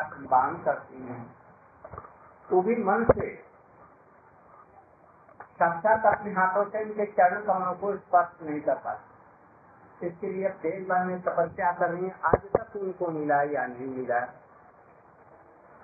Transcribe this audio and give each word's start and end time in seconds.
सम्मान 0.00 0.62
करती 0.62 1.02
हैं। 1.02 1.36
वो 2.52 2.62
भी 2.62 2.76
मन 2.76 3.04
से 3.04 3.30
साक्षात 5.52 6.06
अपने 6.06 6.32
हाथों 6.32 6.64
से 6.64 6.84
उनके 6.84 7.06
चरण 7.06 7.44
कमलों 7.44 7.74
को 7.74 7.96
स्पर्श 7.96 8.42
नहीं 8.42 8.60
कर 8.60 8.74
पाते। 8.74 9.12
इसके 10.06 10.26
लिए 10.26 10.48
देश 10.48 10.88
भर 10.88 11.04
में 11.04 11.20
तपस्या 11.22 11.72
कर 11.72 11.90
रही 11.90 12.04
है। 12.04 12.14
आज 12.24 12.40
तक 12.56 12.76
उनको 12.76 13.08
मिला 13.08 13.42
या 13.42 13.66
नहीं 13.66 13.86
मिला, 13.86 14.18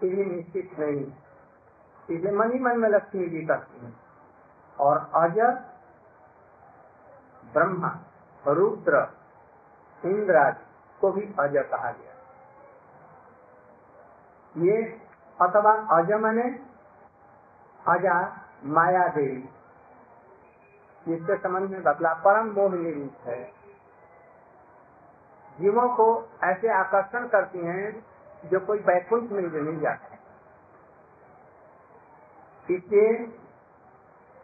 ये 0.04 0.24
निश्चित 0.24 0.78
नहीं। 0.78 1.12
इसलिए 2.08 2.32
मन 2.32 2.52
ही 2.52 2.58
मन 2.58 2.78
में 2.78 2.88
लक्ष्मी 2.88 3.28
जी 3.28 3.46
करती 3.46 3.86
है। 3.86 3.92
और 4.78 5.10
अजर 5.14 5.52
ब्रह्मा, 7.52 7.98
रुद्र 8.46 9.06
इंद्राज 10.04 10.56
को 11.00 11.12
भी 11.12 11.22
अज 11.22 11.56
कहा 11.70 11.90
गया। 11.92 12.07
ये 14.58 14.76
अथवा 15.38 15.72
अज 15.96 16.12
मने 16.22 16.48
अजा 17.80 18.16
माया 18.68 19.06
देवी। 19.08 19.48
इसके 21.06 21.36
संबंध 21.36 21.70
में 21.70 21.82
बदला 21.82 22.12
परम 22.24 22.50
मोहिनी 22.52 22.92
रूप 22.92 23.26
है। 23.26 23.42
जीवों 25.58 25.88
को 25.96 26.06
ऐसे 26.44 26.68
आकर्षण 26.74 27.26
करती 27.28 27.58
हैं 27.58 27.90
जो 28.44 28.60
कोई 28.60 28.78
बैकुंठ 28.78 29.30
में 29.30 29.42
नहीं 29.42 29.78
जाता। 29.80 30.16
इसलिए 32.68 33.10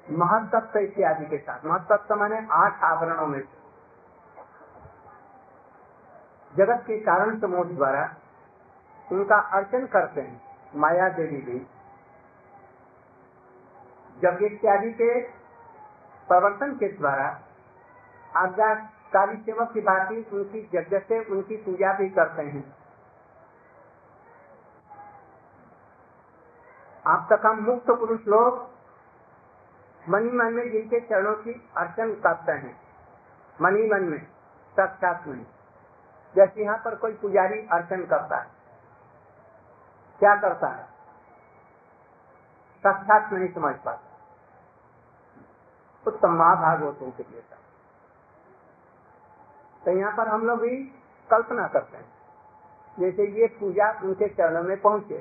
महत्व 0.07 0.79
इत्यादि 0.79 1.27
के 1.27 1.39
साथ 1.39 1.65
महत्व 1.67 2.15
माने 2.15 2.39
आठ 2.53 2.83
आवरणों 2.85 3.27
में 3.27 3.43
जगत 6.55 6.83
के 6.87 6.99
कारण 7.01 7.39
समूह 7.41 7.65
द्वारा 7.67 8.03
उनका 9.13 9.37
अर्चन 9.37 9.87
करते 9.87 10.21
हैं। 10.21 10.43
माया 10.77 11.09
देवी 11.09 11.37
भी। 11.37 11.67
जब 14.23 14.39
इत्यादि 14.43 14.91
के 14.91 15.21
प्रवर्तन 16.29 16.73
के 16.73 16.89
द्वारा 16.89 17.41
आज्ञाकारी 18.37 19.37
सेवक 19.37 19.73
की 19.73 19.81
भांति 19.81 20.31
उनकी 20.33 20.71
यज्ञ 20.75 20.99
से 20.99 21.25
उनकी 21.25 21.57
पूजा 21.57 21.93
भी 21.93 22.09
करते 22.09 22.43
हैं। 22.43 22.77
आप 27.07 27.27
तक 27.33 27.47
हम 27.47 27.59
मुक्त 27.59 27.87
पुरुष 27.87 28.21
लोग 28.27 28.71
मनी 30.09 30.31
मन 30.31 30.53
में 30.53 30.71
जिनके 30.71 31.01
चरणों 31.01 31.35
की 31.35 31.71
अर्चन 31.77 32.15
करते 32.15 32.53
हैं। 32.53 32.81
मनी 33.61 33.89
मन 33.89 34.03
में 34.03 34.27
साक्षात 34.77 35.25
में। 35.27 35.47
जैसे 36.37 36.65
यहाँ 36.65 36.79
पर 36.79 36.95
कोई 36.95 37.13
पुजारी 37.13 37.59
अर्चन 37.59 38.07
करता 38.07 38.37
है। 38.37 38.64
क्या 40.21 40.35
करता 40.37 40.69
है? 40.69 40.85
साक्षात 42.85 43.33
नहीं 43.33 43.49
समझ 43.53 43.75
पाता। 43.77 44.11
उत्तम 46.07 46.33
महाभागवतों 46.35 47.11
के 47.11 47.23
लिए 47.23 47.43
तो 49.83 49.97
यहाँ 49.99 50.13
पर 50.17 50.29
हम 50.29 50.47
लोग 50.47 50.61
भी 50.61 50.77
कल्पना 51.31 51.67
करते 51.69 51.97
हैं। 51.97 52.13
जैसे 52.99 53.27
ये 53.41 53.47
पूजा 53.61 53.91
उनके 54.05 54.29
चरणों 54.31 54.63
में 54.63 54.81
पहुँचे। 54.81 55.19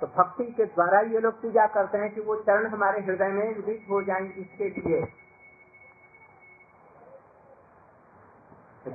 तो 0.00 0.06
भक्ति 0.16 0.44
के 0.52 0.64
द्वारा 0.64 1.00
ये 1.10 1.20
लोग 1.20 1.40
पूजा 1.42 1.66
करते 1.74 1.98
हैं 1.98 2.12
कि 2.14 2.20
वो 2.20 2.36
चरण 2.38 2.66
हमारे 2.66 3.00
हृदय 3.02 3.28
में 3.28 3.56
उदित 3.56 3.86
हो 3.90 4.02
जाए 4.02 4.24
इसके 4.38 4.68
लिए। 4.70 5.00
तो 8.84 8.90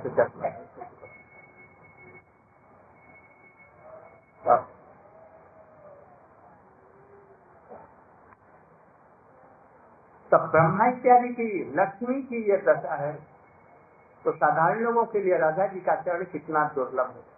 ब्रह्मा 10.46 10.86
इत्यादि 10.86 11.28
की, 11.28 11.48
लक्ष्मी 11.74 12.22
की 12.22 12.42
ये 12.50 12.56
दशा 12.56 12.94
है 12.94 13.12
तो 14.24 14.32
साधारण 14.32 14.80
लोगों 14.80 15.04
के 15.06 15.20
लिए 15.20 15.38
राजा 15.38 15.66
जी 15.66 15.80
का 15.80 15.94
चरण 16.02 16.24
कितना 16.24 16.64
दुर्लभ 16.74 17.14
है? 17.16 17.28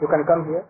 You 0.00 0.08
can 0.08 0.24
come 0.24 0.46
here. 0.46 0.64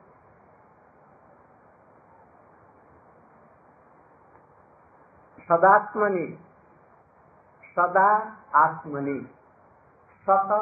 सदात्मनि। 5.51 6.27
सदा 7.77 8.09
आत्मनि। 8.55 9.19
सत 10.27 10.53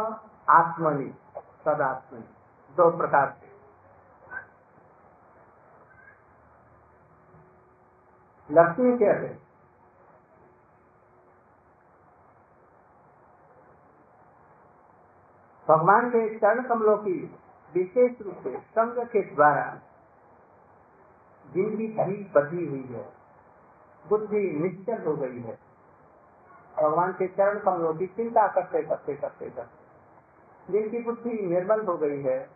आत्मनि। 0.51 1.09
सदात्मनि। 1.65 2.29
दो 2.77 2.91
प्रकार 2.97 3.37
से 3.41 3.47
लक्ष्मी 8.51 8.93
कहते 8.99 9.29
भगवान 15.69 16.11
के 16.11 16.39
चरण 16.39 16.63
कमलों 16.63 16.97
की 16.97 17.19
विशेष 17.75 18.21
रूप 18.23 18.37
से 18.43 18.57
संग 18.59 19.05
के 19.07 19.23
द्वारा 19.35 19.65
जिनकी 21.47 21.87
भी 21.87 22.17
बधी 22.35 22.67
हुई 22.67 22.87
है। 22.91 23.05
बुद्धि 24.09 24.59
निश्चल 24.61 25.05
हो 25.07 25.17
गई 25.17 25.41
है। 25.41 25.59
भगवान 26.77 27.13
के 27.13 27.29
चरण 27.29 27.59
कमलों 27.59 27.95
की 27.95 28.07
चिंता 28.07 28.47
करते 28.47 28.83
करते 28.83 29.15
करते 29.15 29.51
करते। 29.51 29.89
जिनकी 30.73 30.99
बुद्धि 30.99 31.31
निर्मल 31.31 31.87
हो 31.87 31.97
गई 31.97 32.23
है, 32.23 32.51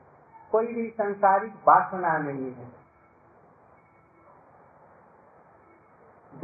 कोई 0.53 0.67
भी 0.67 0.91
संसारिक 0.91 1.53
वासना 1.53 2.19
नहीं 2.19 2.55
है। 2.55 2.83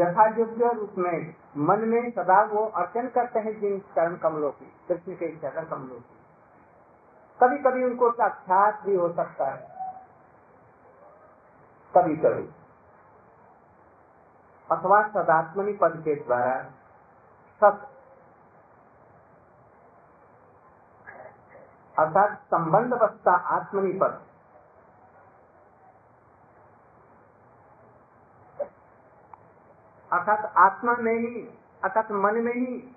यथायोग्य 0.00 0.72
रूप 0.72 0.92
में 0.98 1.34
मन 1.56 1.78
में 1.78 2.10
सदा 2.10 2.42
वो 2.42 2.66
अर्चन 2.66 3.08
करते 3.08 3.38
हैं 3.38 3.60
जिन 3.60 3.78
चरण 3.78 4.16
कमलों 4.16 4.50
की, 4.50 4.72
कृष्ण 4.88 5.12
के 5.12 5.36
चरण 5.36 5.64
कमलों 5.64 6.00
की। 6.00 6.18
कभी 7.42 7.58
कभी 7.58 7.84
उनको 7.84 8.12
साक्षात 8.12 8.82
भी 8.86 8.94
हो 8.94 9.12
सकता 9.12 9.46
है। 9.46 9.68
कभी 11.96 12.16
कभी 12.16 12.57
अथवा 14.70 15.02
सदात्मनि 15.08 15.72
पद 15.72 16.02
के 16.04 16.14
द्वारा 16.14 16.56
सत 17.62 17.86
अर्थात 21.96 22.38
संबंध 22.44 22.92
अवस्था 22.94 23.32
आत्मनि 23.32 23.92
पद। 23.92 24.20
अर्थात 30.12 30.52
आत्मा 30.56 30.92
में 30.92 31.12
ही, 31.14 31.40
अर्थात 31.84 32.12
मन 32.12 32.34
में 32.34 32.52
ही 32.52 32.94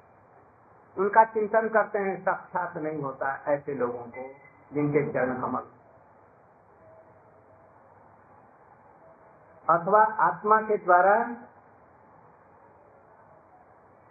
उनका 0.97 1.23
चिंतन 1.23 1.67
करते 1.69 1.99
हैं, 1.99 2.21
साक्षात 2.21 2.77
नहीं 2.77 3.01
होता 3.01 3.33
ऐसे 3.47 3.73
लोगों 3.73 4.03
को 4.07 4.27
जिनके 4.73 5.11
चरण 5.13 5.41
कमल। 5.41 5.63
अथवा 9.67 10.03
आत्मा 10.03 10.61
के 10.61 10.77
द्वारा 10.77 11.15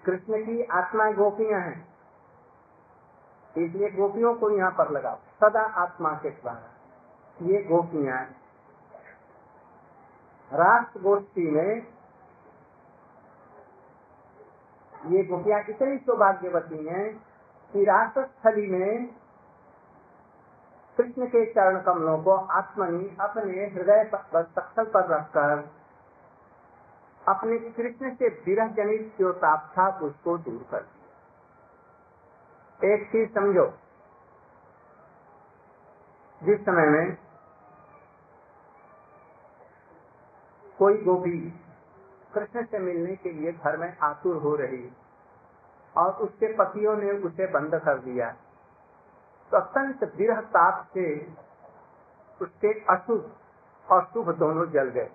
कृष्ण 0.07 0.43
की 0.47 0.63
आत्मा 0.63 1.11
गोपियाँ 1.13 1.61
हैं। 1.61 1.89
इसलिए 3.57 3.91
गोपियों 3.91 4.35
को 4.35 4.51
यहाँ 4.51 4.71
पर 4.71 4.91
लगाओ। 4.91 5.17
सदा 5.41 5.63
आत्मा 5.83 6.13
के 6.13 6.31
द्वारा। 6.31 7.47
ये 7.47 7.63
गोपियाँ 7.63 8.19
राष्ट्र 10.51 11.01
गोष्ठी 11.01 11.51
में 11.51 11.87
ये 15.07 15.23
गोपियाँ 15.25 15.61
इतनी 15.69 15.99
सौभाग्यवती 15.99 16.87
हैं 16.87 17.13
कि 17.73 17.85
राष्ट्र 17.85 18.25
स्थली 18.25 18.67
में 18.67 19.07
कृष्ण 20.99 21.27
के 21.27 21.45
चरण 21.47 21.81
कमलों 21.81 22.23
को 22.23 22.31
आत्मनि 22.31 23.17
अपने 23.21 23.67
हृदय 23.67 24.11
पर 24.15 25.07
रखकर 25.11 25.80
अपने 27.23 27.59
कृष्ण 27.71 28.15
से 28.15 28.29
विरह 28.47 28.69
जनित 28.69 29.15
जो 29.19 29.33
ताप 29.33 29.73
था 29.79 29.89
उसको 29.99 30.37
दूर 30.39 30.67
कर 30.71 30.81
दिया। 30.81 31.05
एक 32.95 33.07
चीज़ 33.09 33.29
समझो, 33.35 33.67
जिस 36.41 36.61
समय 36.61 36.87
में 36.89 37.17
कोई 40.79 41.03
गोपी 41.03 41.39
कृष्ण 42.35 42.65
से 42.67 42.79
मिलने 42.79 43.17
के 43.17 43.33
लिए 43.33 43.53
घर 43.53 43.77
में 43.77 43.97
आतुर 44.03 44.37
हो 44.37 44.55
रही 44.57 44.91
और 45.97 46.13
उसके 46.23 46.53
पतियों 46.57 46.97
ने 46.97 47.11
उसे 47.21 47.47
बंद 47.53 47.75
कर 47.85 47.99
दिया 47.99 48.31
तो 49.53 49.57
अत्यंत 49.57 50.05
विरह 50.17 50.41
ताप 50.51 50.87
से 50.95 51.05
उसके 52.41 52.73
अशुभ 52.95 53.23
और 53.89 54.05
शुभ 54.05 54.31
दोनों 54.39 54.67
जल 54.71 54.89
गए। 54.91 55.11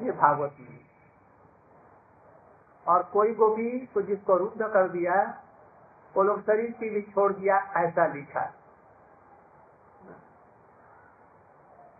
ये 0.00 0.12
भागवत 0.12 0.56
में। 0.60 0.85
और 2.88 3.02
कोई 3.02 3.34
गोपी 3.34 3.86
को 3.86 4.02
जिसको 4.02 4.36
रुद्ध 4.36 4.62
कर 4.62 4.88
दिया, 4.88 5.42
वो 6.16 6.22
लोग 6.22 6.42
शरीर 6.42 6.70
की 6.70 6.90
भी 6.90 7.02
छोड़ 7.02 7.32
दिया, 7.32 7.56
ऐसा 7.56 8.06
लिखा 8.06 8.52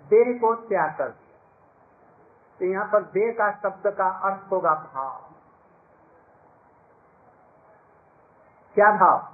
देह 0.08 0.38
को 0.40 0.54
त्याग 0.54 0.98
कर 0.98 1.08
दिया। 1.08 1.38
तो 2.58 2.64
यहाँ 2.64 2.86
पर 2.92 3.02
देह 3.02 3.32
का 3.32 3.50
शब्द 3.52 3.86
का 3.86 4.08
अर्थ 4.08 4.52
होगा 4.52 4.74
भाव। 4.74 5.32
क्या 8.74 8.90
भाव? 8.92 9.32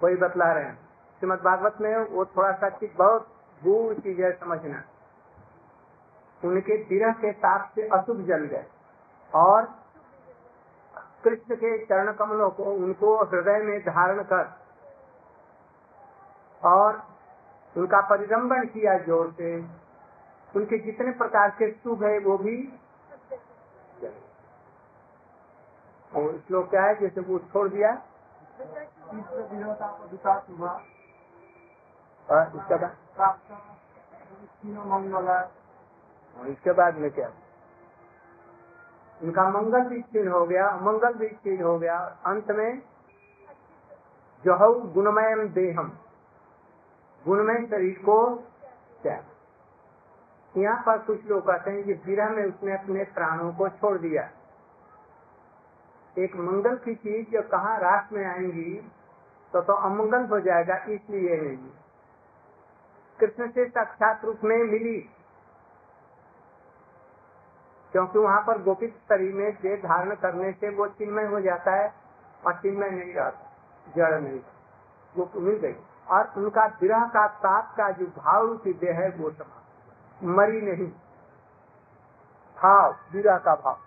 कोई 0.00 0.16
बतला 0.16 0.52
रहे 0.52 0.64
हैं। 0.64 0.88
श्रीमद 1.18 1.38
भागवत 1.38 1.80
में 1.80 1.96
वो 1.96 2.24
थोड़ा 2.24 2.52
सा 2.52 2.68
बहुत 2.96 3.28
दूर 3.64 3.94
चीज़ 3.94 4.22
है 4.22 4.32
समझना। 4.32 4.82
उनके 6.44 6.76
विरह 6.84 7.12
के 7.12 7.32
ताप 7.32 7.70
से 7.74 7.86
अशुभ 7.88 8.24
जल 8.26 8.44
गए 8.44 8.64
और 9.32 9.64
कृष्ण 11.24 11.54
के 11.54 11.76
चरण 11.84 12.12
कमलों 12.12 12.50
को 12.50 12.64
उनको 12.64 13.16
हृदय 13.24 13.58
में 13.62 13.78
धारण 13.80 14.22
कर 14.22 14.44
और 16.62 17.02
उनका 17.76 18.00
परिरंभन 18.00 18.66
किया 18.66 18.96
ज़ोर 18.98 19.30
से, 19.32 19.56
उनके 20.54 20.78
जितने 20.78 21.12
प्रकार 21.12 21.50
के 21.50 21.70
शुभ 21.72 22.02
है, 22.04 22.18
वो 22.18 22.36
भी 22.38 22.56
और 26.12 26.38
श्लोक 26.48 26.68
क्या 26.70 26.82
है, 26.82 26.94
जैसे 27.00 27.20
वो 27.20 27.38
छोड़ 27.52 27.68
दिया। 27.68 27.92
इसके 32.48 32.76
और 36.36 36.48
इसके 36.48 36.72
बाद 36.72 36.96
में 36.96 37.10
क्या? 37.10 37.30
उनका 39.20 39.48
मंगल 39.50 39.84
भी 39.88 40.00
क्षीण 40.00 40.28
हो 40.28 40.44
गया 40.46 40.70
मंगल 40.82 41.12
भी 41.14 41.28
क्षीण 41.28 41.62
हो 41.62 41.78
गया। 41.78 41.98
अंत 42.26 42.50
में 42.50 42.82
जो 44.44 44.72
गुणमय 44.92 45.34
देहम। 45.54 45.92
गुणमय 47.24 47.66
शरीर 47.66 47.98
को 47.98 48.16
त्याग। 49.02 49.24
यहाँ 50.54 50.82
पर 50.86 50.98
कुछ 50.98 51.26
लोग 51.26 51.46
कहते 51.46 51.70
हैं 51.70 51.84
कि 51.84 51.92
विरह 52.06 52.30
में 52.30 52.44
उसने 52.44 52.72
अपने 52.74 53.04
प्राणों 53.14 53.52
को 53.52 53.68
छोड़ 53.70 53.96
दिया। 53.98 54.28
एक 56.16 56.36
मंगल 56.38 56.74
की 56.76 56.94
चीज़ 56.96 57.30
जो 57.30 57.42
कहा 57.48 57.76
रास 57.78 58.12
में 58.12 58.24
आएँगी 58.24 58.74
तो 59.52 59.60
तो 59.60 59.72
अमंगल 59.72 60.24
हो 60.26 60.38
जाएगा, 60.40 60.76
इसलिए 60.76 61.36
कृष्ण 63.18 63.48
से 63.50 63.68
साक्षात 63.68 64.24
रूप 64.24 64.44
में 64.44 64.56
मिली। 64.58 64.98
क्योंकि 67.92 68.18
वहाँ 68.18 68.40
पर 68.40 68.62
गोपित 68.62 68.94
शरीर 69.08 69.34
में 69.34 69.52
देह 69.62 69.76
धारण 69.78 70.14
करने 70.16 70.52
से 70.52 70.68
वो 70.76 70.86
चिन्मय 70.90 71.24
हो 71.26 71.40
जाता 71.40 71.74
है 71.74 71.92
और 72.42 72.52
चिन्मय 72.54 72.90
नहीं 72.90 73.12
रहता, 73.14 73.50
जड़ 73.86 74.20
नहीं 74.20 74.40
वो 75.14 75.30
मिल 75.36 75.56
गई। 75.56 75.74
और 76.08 76.32
उनका 76.36 76.64
विरह 76.82 77.04
का 77.06 77.26
ताप 77.38 77.74
का 77.76 77.90
जो 77.90 78.06
भाव 78.16 78.46
रूपी 78.46 78.72
देह 78.74 78.98
है, 78.98 79.10
वो 79.10 79.30
समा, 79.30 80.32
मरी 80.34 80.60
नहीं। 80.62 80.86
भाव, 82.56 82.96
विरह 83.12 83.38
का 83.38 83.54
भाव। 83.56 83.78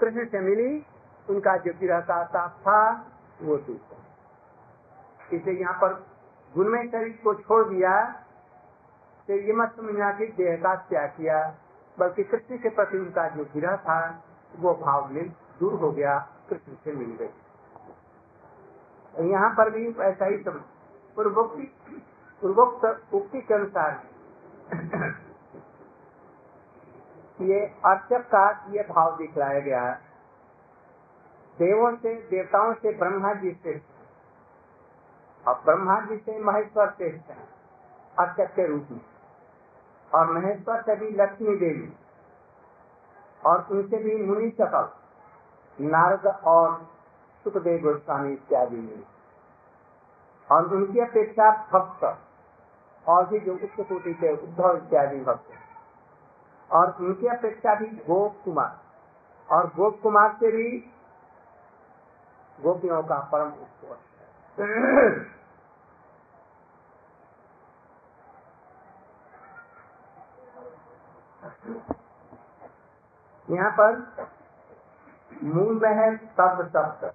कृष्ण 0.00 0.24
से 0.26 0.40
मिली, 0.40 0.86
उनका 1.28 1.56
जो 1.56 1.72
विरह 1.80 2.00
का 2.00 2.22
ताप 2.26 2.56
था, 2.60 2.80
वो 3.42 3.56
दूसरा 3.58 3.98
इसे 5.32 5.52
यहाँ 5.52 5.74
पर 5.74 5.92
गुणमय 6.52 6.86
शरीर 6.86 7.20
को 7.24 7.34
छोड़ 7.34 7.66
दिया 7.68 7.92
तो 9.28 9.34
ये 9.36 9.52
मत 9.52 9.74
समझना 9.76 10.10
कि 10.12 10.26
देह 10.36 10.56
का 10.56 10.74
त्याग 10.88 11.08
किया। 11.08 11.38
बल्कि 12.00 12.24
कृष्ण 12.24 12.58
के 12.58 12.68
प्रति 12.68 12.98
उनका 12.98 13.28
जो 13.28 13.44
गिरा 13.44 13.76
था, 13.76 14.24
वो 14.56 14.74
भाव 14.74 15.08
दूर 15.60 15.74
हो 15.74 15.90
गया, 15.92 16.18
कृष्ण 16.48 16.74
से 16.74 16.92
मिल 16.92 17.16
गई 17.16 17.30
यहाँ 19.30 19.50
पर 19.50 19.70
भी 19.70 19.88
ऐसा 20.00 20.24
ही 20.24 20.42
समझ 20.42 20.62
पूर्वोक्ति, 21.16 21.62
पूर्वोक्त 22.42 23.14
उक्ति 23.14 23.40
के 23.40 23.54
अनुसार 23.54 24.02
ये 27.40 27.60
अर्चक 27.84 28.26
का 28.26 28.66
ये 28.68 28.82
भाव 28.82 29.16
दिखलाया 29.16 29.60
गया। 29.60 29.82
है 29.82 30.10
देवों 31.58 31.96
से, 31.96 32.14
देवताओं 32.30 32.74
से 32.74 32.92
ब्रह्मा 32.98 33.32
जी 33.34 33.50
से। 33.64 33.82
और 35.46 35.54
ब्रह्मा 35.64 36.00
जी 36.00 36.16
से 36.16 36.38
महेश्वर 36.38 36.86
है, 37.28 37.48
अर्चक 38.18 38.54
के 38.54 38.66
रूप 38.66 38.88
में। 38.90 39.00
और 40.14 40.30
महेश्वर 40.32 40.82
से 40.82 40.96
भी 40.96 41.08
लक्ष्मी 41.16 41.56
देवी 41.56 41.92
और 43.40 43.66
उनसे 43.70 43.96
भी 43.96 44.16
मुनि 44.26 44.50
सकल, 44.50 44.88
नारद 45.78 46.26
और 46.26 46.88
सुखदेव 47.46 47.82
गोस्वामी 47.82 48.32
इत्यादि 48.32 49.04
और 50.50 50.74
उनकी 50.74 51.00
अपेक्षा 51.00 51.50
भक्त 51.72 52.04
और 53.06 53.26
भी 53.26 53.40
जो 53.40 53.54
उच्च 53.54 53.80
कोटि 53.80 54.14
के 54.14 54.32
उद्धव 54.32 54.76
इत्यादि 54.76 55.20
भक्त 55.20 56.72
और 56.72 56.96
उनकी 57.00 57.26
अपेक्षा 57.26 57.74
भी 57.74 57.86
गोप 57.86 58.36
कुमार। 58.44 58.78
और 59.48 59.66
गोप 59.66 60.00
कुमार 60.02 60.36
से 60.40 60.50
भी 60.52 60.68
गोपियों 62.58 63.02
का 63.02 63.18
परम 63.32 63.48
उत्सव 63.62 63.96
यहाँ 73.48 73.70
पर 73.70 73.96
मूल 75.44 75.80
में 75.82 75.94
है 75.94 76.16
शब्द 76.16 76.66
शब्द। 76.68 77.12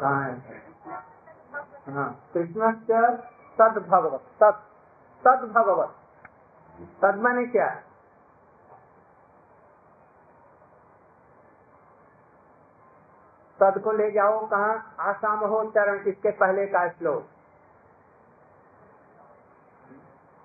कहा 0.00 0.24
है? 0.24 0.34
हाँ 1.88 2.08
कृष्ण 2.34 2.72
सद 3.58 3.78
भगवत 3.88 4.22
सत 4.42 4.62
सद 5.24 5.44
भगवत 5.52 5.94
सद 7.02 7.20
माने 7.22 7.44
क्या? 7.46 7.68
सद 13.70 13.78
को 13.78 13.92
ले 13.92 14.10
जाओ, 14.10 14.46
कहा? 14.46 14.96
आसाम 15.00 15.38
हो, 15.38 15.64
चरण, 15.64 15.98
इसके 15.98 16.30
पहले 16.30 16.66
का 16.66 16.88
श्लोक। 16.88 17.26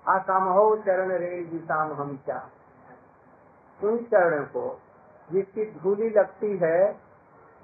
आसाम 0.08 0.44
हो, 0.44 0.76
चरण 0.76 1.08
रेण 1.08 1.50
जिसाम 1.50 1.92
हम 1.92 2.20
क्या? 2.24 2.48
उन 3.84 3.98
चरणों 3.98 4.44
को, 4.44 4.80
जिसकी 5.32 5.64
धूली 5.64 6.10
लगती 6.10 6.56
है, 6.56 7.00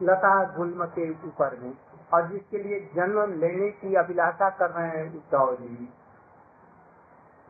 लता 0.02 0.56
गुल्म 0.56 0.84
के 0.84 1.10
ऊपर 1.10 1.56
में, 1.60 1.74
और 2.14 2.28
जिसके 2.28 2.58
लिए 2.58 2.90
जन्म 2.94 3.32
लेने 3.32 3.70
की 3.70 3.94
अभिलाषा 3.94 4.50
कर 4.50 4.70
रहे 4.70 4.88
हैं 4.88 5.16
उद्धव 5.16 5.56
जी। 5.56 5.94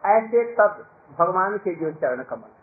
ऐसे 0.05 0.55
तब 0.55 0.87
भगवान 1.19 1.59
के 1.59 1.75
जो 1.75 1.93
चरण 1.93 2.23
कमल 2.23 2.58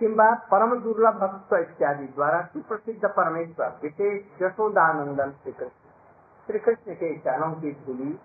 किंबा 0.00 0.30
परम 0.50 0.74
दुर्लभ 0.80 1.18
भक्त 1.18 1.52
इत्यादि 1.54 2.06
द्वारा 2.06 2.40
सुप्रसिद्ध 2.42 3.08
परमेश्वर 3.08 3.78
विशेष 3.82 4.22
जशोदानंदन 4.40 5.30
श्री 5.42 5.52
कृष्ण 5.52 5.84
श्री 6.48 6.58
कृष्ण 6.58 6.94
के 6.94 7.16
चरणों 7.18 7.52
की 7.54 7.72
धूली 7.86 8.18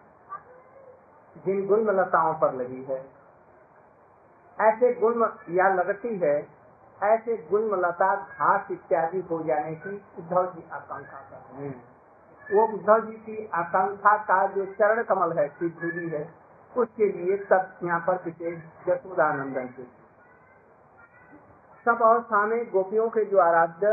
जिन 1.45 1.65
गुणलताओं 1.67 2.33
पर 2.33 2.53
लगी 2.53 2.83
है, 2.83 2.97
ऐसे 4.57 4.93
गुण 4.93 5.25
या 5.49 5.67
लगती 5.73 6.15
है, 6.17 6.35
ऐसे 7.03 7.37
गुणलता 7.51 8.15
घास 8.15 8.71
इत्यादि 8.71 9.19
हो 9.21 9.41
जाने 9.43 9.75
की 9.75 9.95
उद्धव 10.19 10.45
जी 10.45 10.63
आकांक्षा 10.71 11.19
कर 11.19 11.41
रहे 11.53 11.67
हैं। 11.67 12.55
वो 12.55 12.63
उद्धव 12.67 13.05
जी 13.05 13.15
की 13.17 13.49
आकांक्षा 13.53 14.17
का 14.23 14.45
जो 14.47 14.65
चरण 14.73 15.03
कमल 15.03 15.37
है, 15.39 15.47
की 15.49 15.69
धूली 15.69 16.09
है, 16.09 16.27
उसके 16.75 17.05
लिए 17.05 17.37
तब 17.45 17.79
यहाँ 17.83 17.99
पर 17.99 18.21
विशेष 18.25 18.59
जसोदानंदन 18.87 19.67
के 19.67 19.98
सब 21.89 22.01
अवस्था 22.03 22.45
में 22.45 22.71
गोपियों 22.71 23.09
के 23.09 23.25
जो 23.25 23.37
आराध्य, 23.37 23.91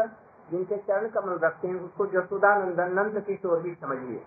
जिनके 0.50 0.76
चरण 0.76 1.08
कमल 1.08 1.38
रखते 1.38 1.68
हैं, 1.68 1.74
उसको 1.74 2.06
जसोदानंदन 2.06 2.92
नंद 2.92 3.20
किशोर 3.20 3.66
ही 3.66 3.74
समझिए। 3.74 4.24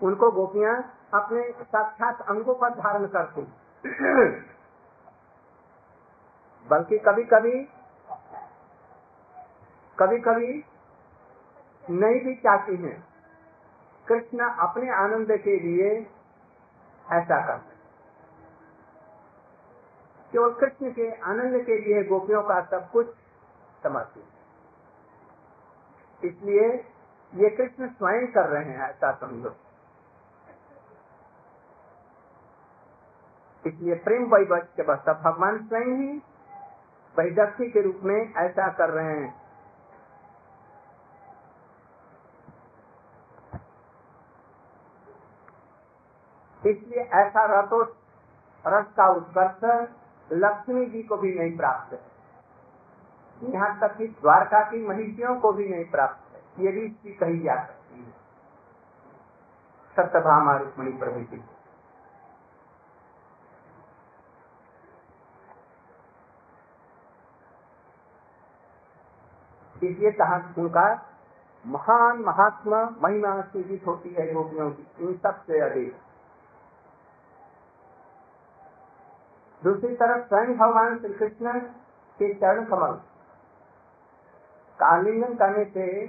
उनको 0.00 0.30
गोपियाँ 0.30 0.76
अपने 1.14 1.42
साक्षात 1.62 2.20
अंगों 2.28 2.54
पर 2.54 2.70
धारण 2.70 3.06
करती 3.06 3.42
बल्कि 6.66 6.98
कभी 6.98 7.24
कभी 7.24 7.52
कभी 9.98 10.18
कभी 10.18 10.64
नहीं 11.90 12.20
भी 12.20 12.34
चाहती 12.34 12.76
हैं। 12.76 12.98
कृष्ण 14.08 14.48
अपने 14.58 14.90
आनंद 14.90 15.32
के 15.38 15.58
लिए 15.60 15.90
ऐसा 17.06 17.46
करते 17.46 17.77
केवल 20.32 20.52
कृष्ण 20.52 20.90
के 20.92 21.10
आनंद 21.22 21.64
के 21.64 21.78
लिए 21.78 22.04
गोपियों 22.04 22.42
का 22.42 22.60
सब 22.62 22.90
कुछ 22.90 23.06
समर्पित 23.82 24.24
इसलिए 26.24 26.68
ये 27.32 27.48
कृष्ण 27.50 27.88
स्वयं 27.88 28.26
कर 28.26 28.48
रहे 28.48 28.64
हैं, 28.64 28.80
ऐसा 28.90 29.12
समझो। 29.12 29.54
इसलिए 33.66 33.94
प्रेम 33.94 34.30
के 34.34 34.82
बस 34.82 34.98
भगवान 34.98 35.58
स्वयं 35.68 35.96
ही 35.96 36.22
वैदक्षी 37.18 37.70
के 37.70 37.80
रूप 37.80 38.00
में 38.02 38.34
ऐसा 38.34 38.68
कर 38.72 38.90
रहे 38.90 39.14
हैं। 39.20 39.34
इसलिए 46.62 47.02
ऐसा 47.02 47.44
रतो 47.54 47.82
रस 48.64 48.86
का 48.96 49.08
उत्कर्ष 49.08 49.97
लक्ष्मी 50.32 50.86
जी 50.86 51.02
को 51.02 51.16
भी 51.16 51.34
नहीं 51.34 51.56
प्राप्त 51.56 51.92
है। 51.92 53.50
यहाँ 53.50 53.78
तक 53.80 53.96
कि 53.96 54.06
द्वारका 54.06 54.60
की 54.70 54.86
महिषियों 54.86 55.34
को 55.40 55.52
भी 55.52 55.68
नहीं 55.68 55.84
प्राप्त 55.84 56.34
है। 56.34 56.64
ये 56.64 56.72
भी 56.72 56.84
इसकी 56.86 57.12
कही 57.12 57.38
जा 57.38 57.54
सकती 57.64 58.00
है। 58.00 58.10
सत्यभामा 59.96 60.56
रुक्मणी 60.56 60.92
प्रभृति 60.92 61.42
इसलिए 69.82 70.10
कहा, 70.10 70.36
उनका 70.58 70.84
महान 71.64 72.18
महात्मा 72.18 72.82
महिमा 73.02 73.40
सूचित 73.42 73.86
होती 73.86 74.10
है 74.10 74.32
गोपियों 74.34 74.70
की, 74.70 74.86
इन 75.00 75.16
सबसे 75.16 75.60
अधिक। 75.60 75.96
दूसरी 79.64 79.96
तरफ़ 79.96 80.28
स्वयं 80.28 80.58
भगवान 80.58 80.98
श्री 80.98 81.14
कृष्ण 81.14 81.60
के 82.18 82.34
चरण 82.34 82.64
कमल। 82.64 82.92
कालिंगन 84.80 85.34
करने 85.34 85.64
से 85.64 86.06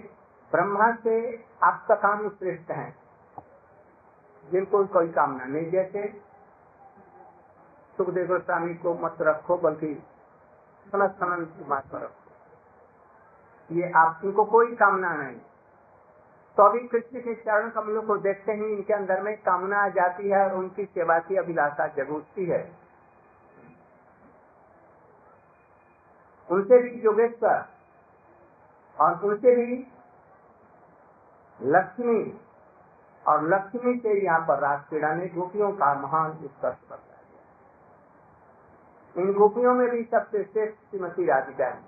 ब्रह्मा 0.51 0.91
से 0.91 1.45
आपका 1.63 1.95
काम 1.95 2.29
श्रेष्ठ 2.29 2.71
है। 2.71 2.95
जिनको 4.51 4.85
कोई 4.85 5.09
कामना 5.09 5.45
नहीं 5.45 5.71
जैसे 5.71 6.21
सुखदेव 7.97 8.27
गोस्वामी 8.27 8.73
को 8.73 8.93
मत 8.93 9.15
रखो, 9.21 9.57
बल्कि 9.57 10.03
सनत 10.95 11.85
रखो। 11.93 12.31
ये 13.71 13.91
आप, 13.95 14.21
इनको 14.23 14.45
कोई 14.45 14.75
कामना 14.75 15.13
नहीं। 15.13 15.37
तो 16.57 16.63
अभी 16.63 16.79
कृष्ण 16.79 17.19
के 17.19 17.35
चरण 17.35 17.69
कमलों 17.69 18.01
को 18.01 18.17
देखते 18.17 18.51
ही 18.51 18.65
इनके 18.65 18.93
अंदर 18.93 19.21
में 19.21 19.37
कामना 19.37 19.83
आ 19.83 19.87
जाती 19.87 20.29
है 20.29 20.49
और 20.49 20.55
उनकी 20.55 20.85
सेवा 20.85 21.19
की 21.19 21.35
अभिलाषा 21.35 21.87
जगूती 21.87 22.45
है। 22.45 22.88
उनसे 26.49 26.81
भी 26.83 27.01
योगेश्वर 27.01 27.65
और 28.97 29.25
उनसे 29.25 29.55
भी 29.55 29.75
लक्ष्मी, 31.59 32.21
और 33.25 33.47
लक्ष्मी 33.47 33.97
से 33.99 34.13
यहाँ 34.25 34.39
पर 34.39 34.59
राजक्रीड़ा 34.59 35.13
ने 35.13 35.27
गोपियों 35.27 35.71
का 35.73 35.93
महान 35.93 36.31
उत्कर्ष 36.43 36.77
कर 36.89 37.07
इन 39.15 39.31
गोपियों 39.33 39.73
में 39.73 39.89
भी 39.89 40.03
सबसे 40.03 40.43
श्रेष्ठ 40.43 40.89
श्रीमती 40.89 41.25
राधिका 41.25 41.65
है। 41.65 41.87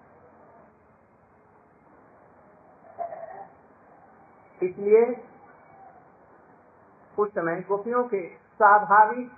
इसलिए 4.62 5.04
उस 7.18 7.30
समय 7.30 7.60
गोपियों 7.62 8.04
के 8.04 8.22
स्वाभाविक 8.28 9.32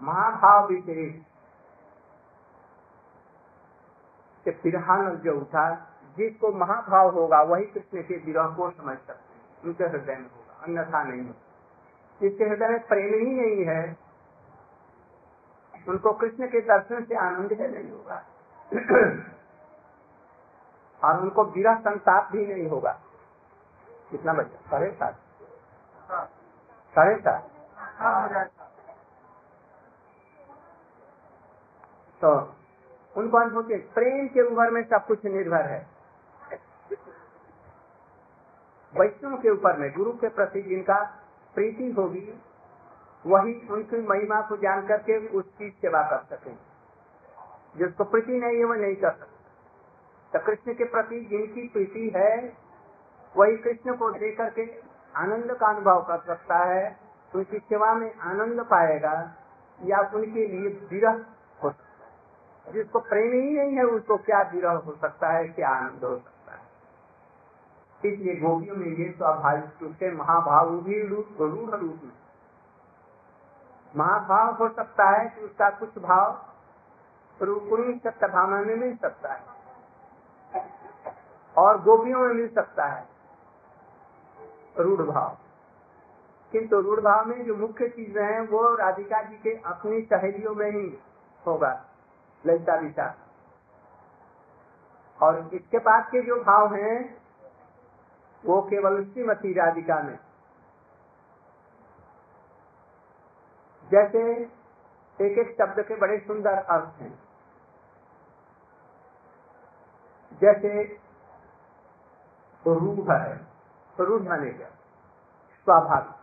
महाभाव 0.00 0.66
विशेष 0.68 1.14
के 4.44 4.50
फिरहान 4.50 5.16
जो 5.16 5.40
उठा 5.40 5.74
जिसको 6.16 6.52
महाभाव 6.52 7.10
होगा 7.10 7.42
वही 7.42 7.64
कृष्ण 7.64 8.02
के 8.02 8.16
विरह 8.16 8.46
को 8.46 8.70
समझ 8.70 8.98
सकते 8.98 9.34
हैं। 9.34 9.62
उनके 9.64 9.84
हृदय 9.84 10.16
में 10.16 10.30
होगा 10.30 10.62
अन्यथा 10.62 11.02
नहीं 11.02 11.32
जिसके 12.20 12.44
हृदय 12.44 12.68
में 12.68 12.86
प्रेम 12.86 13.14
ही 13.14 13.34
नहीं 13.34 13.64
है 13.66 13.96
उनको 15.88 16.12
कृष्ण 16.12 16.46
के 16.46 16.60
दर्शन 16.60 17.04
से 17.04 17.14
आनंद 17.14 17.52
ही 17.52 17.68
नहीं 17.68 17.90
होगा। 17.90 18.22
और 21.04 21.20
उनको 21.20 21.44
विरह 21.44 21.74
संताप 21.74 22.28
भी 22.32 22.46
नहीं 22.46 22.68
होगा। 22.68 23.00
कितना 24.10 24.32
बच्चा? 24.32 24.70
साढ़े 24.70 24.90
सात। 24.90 25.14
साढ़े 26.94 27.16
सात। 27.20 27.50
तो 32.20 32.56
उनको 33.16 33.38
अनुभूति 33.38 33.74
प्रेम 33.74 34.28
के 34.28 34.40
उम्र 34.40 34.70
में 34.70 34.82
सब 34.82 35.06
कुछ 35.06 35.24
निर्भर 35.24 35.62
है। 35.62 35.86
वैष्णव 38.94 39.36
के 39.36 39.50
ऊपर 39.50 39.76
में, 39.76 39.92
गुरु 39.92 40.12
के 40.12 40.28
प्रति 40.28 40.62
जिनका 40.62 41.24
प्रीति 41.54 41.90
होगी, 41.90 42.42
वही 43.26 43.68
उनकी 43.70 44.08
महिमा 44.08 44.40
को 44.40 44.56
जान 44.56 44.86
करके 44.86 45.28
उसकी 45.28 45.70
सेवा 45.70 46.02
कर 46.02 46.36
सके। 46.36 46.50
जिसको 47.76 48.04
प्रीति 48.04 48.32
नहीं 48.32 48.58
है 48.58 48.64
वो 48.64 48.74
नहीं 48.74 48.96
कर 48.96 49.10
सकते। 49.10 49.34
तो 50.38 50.46
कृष्ण 50.46 50.74
के 50.74 50.84
प्रति 50.84 51.20
जिनकी 51.20 51.68
प्रीति 51.68 52.12
है, 52.16 52.56
वही 53.36 53.56
कृष्ण 53.56 53.96
को 53.96 54.10
दे 54.10 54.30
करके 54.30 54.80
आनंद 55.16 55.52
का 55.52 55.66
अनुभव 55.66 56.02
कर 56.02 56.18
सकता 56.18 56.56
है। 56.56 56.96
उनकी 57.34 57.58
सेवा 57.58 57.94
में 57.94 58.14
आनंद 58.14 58.60
पाएगा 58.60 59.34
या 59.82 60.10
उनके 60.14 60.46
लिए 60.46 60.88
विरह 60.90 61.24
जिसको 62.66 63.00
प्रेम 63.00 63.32
ही 63.32 63.50
नहीं 63.50 63.76
है, 63.76 63.84
उसको 63.84 64.16
क्या 64.18 64.40
विरह 64.52 64.72
हो 64.78 64.92
सकता 64.92 65.28
है, 65.28 65.48
क्या 65.48 65.68
आनंद 65.68 66.04
हो 66.04 66.16
सकता 66.16 66.52
है? 66.52 66.62
इसलिए 68.04 68.34
गोपियों 68.36 68.76
में 68.76 68.86
ये 68.88 69.10
स्वाभाविक 69.12 69.82
रूप 69.82 69.92
से 69.92 70.10
महाभाव 70.12 70.70
भी 70.80 71.02
रूप 71.06 71.36
रूढ़ 71.40 71.70
रूप 71.70 72.00
में। 72.04 72.12
महाभाव 73.94 74.54
हो 74.54 74.68
सकता 74.68 75.08
है 75.10 75.28
कि 75.28 75.40
उसका 75.40 75.70
कुछ 75.70 75.98
भाव 75.98 77.44
रूपुणी 77.44 77.98
सत्य 77.98 78.26
भावना 78.26 78.60
में 78.60 78.76
मिल 78.76 78.96
सकता 78.96 79.32
है, 79.32 79.42
और 81.56 81.82
गोपियों 81.82 82.20
में 82.20 82.34
मिल 82.34 82.48
सकता 82.48 82.84
है 82.86 83.06
रूढ़ 84.78 85.02
भाव। 85.02 85.36
किंतु 86.52 86.80
रूढ़ 86.80 87.00
भाव 87.00 87.24
में 87.24 87.44
जो 87.46 87.54
मुख्य 87.56 87.88
चीज़ें 87.88 88.22
हैं, 88.24 88.40
वो 88.40 88.74
राधिका 88.74 89.22
जी 89.22 89.36
के 89.36 89.54
अपनी 89.66 90.00
सहेलियों 90.02 90.54
में 90.54 90.70
ही 90.70 90.98
होगा। 91.42 91.72
ललिता 92.46 92.74
विचार 92.74 93.14
और 95.22 95.50
इसके 95.54 95.78
पास 95.78 96.06
के 96.06 96.22
जो 96.22 96.36
भाव 96.44 96.74
हैं, 96.74 97.22
वो 98.44 98.62
केवल 98.62 99.04
श्रीमती 99.04 99.52
राधिका 99.52 100.02
में। 100.02 100.18
जैसे 103.90 104.42
एक 105.20 105.38
एक 105.38 105.56
शब्द 105.58 105.80
के 105.80 105.96
बड़े 105.96 106.18
सुंदर 106.18 106.54
अर्थ 106.54 107.00
हैं। 107.00 107.22
जैसे 110.40 110.84
रूढ़ 112.66 113.12
है, 113.12 113.46
रूढ़ 114.00 114.22
माने 114.22 114.50
क्या 114.50 114.68
स्वाभाविक। 115.64 116.14